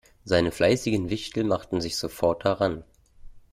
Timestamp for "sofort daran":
1.95-2.83